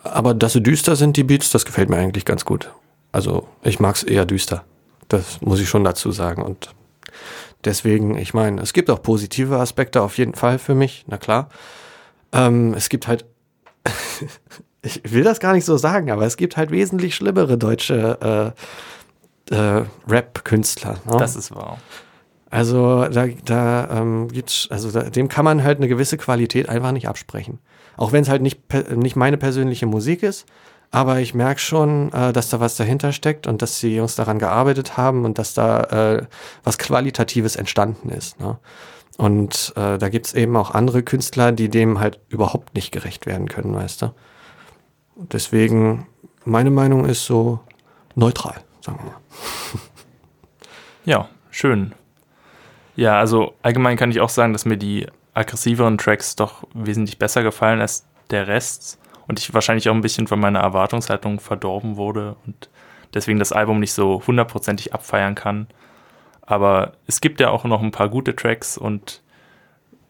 [0.03, 2.71] Aber dass sie düster sind, die Beats, das gefällt mir eigentlich ganz gut.
[3.13, 4.65] Also ich mag es eher düster.
[5.09, 6.43] Das muss ich schon dazu sagen.
[6.43, 6.75] Und
[7.64, 11.48] deswegen, ich meine, es gibt auch positive Aspekte auf jeden Fall für mich, na klar.
[12.33, 13.24] Ähm, es gibt halt,
[14.83, 18.55] ich will das gar nicht so sagen, aber es gibt halt wesentlich schlimmere deutsche
[19.50, 20.98] äh, äh, Rap-Künstler.
[21.05, 21.16] Ne?
[21.18, 21.79] Das ist wahr.
[22.50, 26.92] Also da, da ähm, gibt's, also da, dem kann man halt eine gewisse Qualität einfach
[26.92, 27.59] nicht absprechen.
[27.96, 28.61] Auch wenn es halt nicht,
[28.94, 30.46] nicht meine persönliche Musik ist,
[30.95, 34.39] aber ich merke schon, äh, dass da was dahinter steckt und dass die Jungs daran
[34.39, 36.27] gearbeitet haben und dass da äh,
[36.63, 38.39] was Qualitatives entstanden ist.
[38.39, 38.59] Ne?
[39.17, 43.49] Und äh, da gibt's eben auch andere Künstler, die dem halt überhaupt nicht gerecht werden
[43.49, 44.15] können, weißt du.
[45.17, 46.07] Deswegen,
[46.45, 47.59] meine Meinung ist so
[48.15, 49.21] neutral, sagen wir mal.
[51.07, 51.93] Ja, schön.
[52.97, 57.43] Ja, also allgemein kann ich auch sagen, dass mir die aggressiveren Tracks doch wesentlich besser
[57.43, 62.37] gefallen als der Rest und ich wahrscheinlich auch ein bisschen von meiner Erwartungshaltung verdorben wurde
[62.47, 62.69] und
[63.15, 65.67] deswegen das Album nicht so hundertprozentig abfeiern kann.
[66.43, 69.23] Aber es gibt ja auch noch ein paar gute Tracks und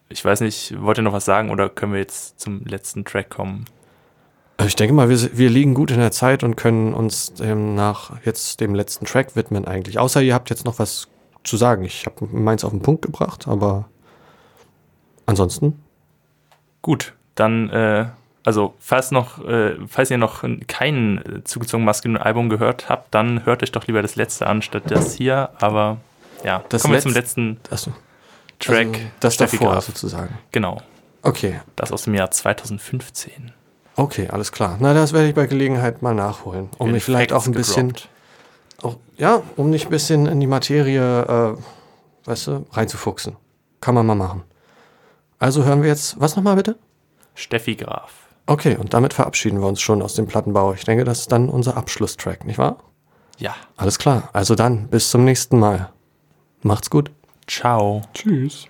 [0.09, 3.29] ich weiß nicht, wollt ihr noch was sagen oder können wir jetzt zum letzten Track
[3.29, 3.65] kommen?
[4.57, 7.75] Also Ich denke mal, wir, wir liegen gut in der Zeit und können uns ähm,
[7.75, 9.99] nach jetzt dem letzten Track widmen eigentlich.
[9.99, 11.07] Außer ihr habt jetzt noch was
[11.43, 11.83] zu sagen.
[11.83, 13.89] Ich habe meins auf den Punkt gebracht, aber
[15.25, 15.81] ansonsten.
[16.81, 18.05] Gut, dann, äh,
[18.45, 23.63] also falls noch, äh, falls ihr noch kein zugezogen maskulinen Album gehört habt, dann hört
[23.63, 25.49] euch doch lieber das letzte an statt das hier.
[25.59, 25.97] Aber
[26.43, 27.91] ja, Das kommen wir zum letz- letzten Achso,
[28.59, 28.87] Track.
[28.87, 29.85] also das Steffi davor Graf.
[29.85, 30.37] sozusagen.
[30.51, 30.81] Genau,
[31.23, 33.51] Okay, das aus dem Jahr 2015.
[33.95, 34.77] okay, alles klar.
[34.79, 37.93] Na, das werde ich bei Gelegenheit mal nachholen, um mich vielleicht Facts auch ein bisschen,
[38.83, 43.35] auch, ja, um mich ein bisschen in die Materie, äh, weißt du, reinzufuchsen.
[43.81, 44.43] Kann man mal machen.
[45.39, 46.77] Also hören wir jetzt, was nochmal bitte?
[47.33, 48.24] Steffi Graf.
[48.47, 50.73] Okay, und damit verabschieden wir uns schon aus dem Plattenbau.
[50.73, 52.77] Ich denke, das ist dann unser Abschlusstrack, nicht wahr?
[53.37, 54.29] Ja, Alles klar.
[54.33, 55.91] Also dann, bis zum nächsten Mal.
[56.61, 57.11] Macht's gut.
[57.47, 58.01] ciao.
[58.13, 58.67] Tschüss.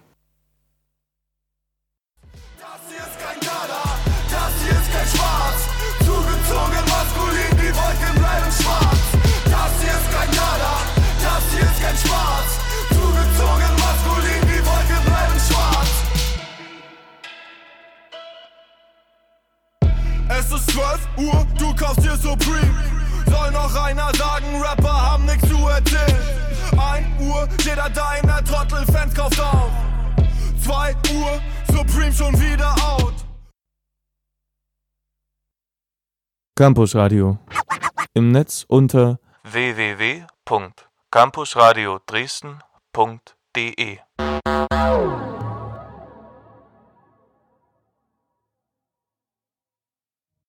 [20.75, 22.75] 12 Uhr, du kaufst dir Supreme.
[23.27, 26.19] Soll noch einer sagen, Rapper haben nichts zu erzählen.
[26.77, 29.71] 1 Uhr, jeder deiner Trottel-Fans kauft auf.
[30.61, 31.39] 2 Uhr,
[31.71, 33.13] Supreme schon wieder out.
[36.57, 37.37] Campus Radio.
[38.13, 43.99] Im Netz unter www.campusradio Dresden.de